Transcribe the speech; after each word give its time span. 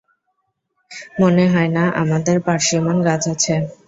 মনে 1.19 1.45
হয় 1.47 1.69
না 1.69 1.83
আমাদের 2.01 2.37
পার্সিমন 2.45 2.97
গাছ 3.07 3.23
আছে। 3.33 3.55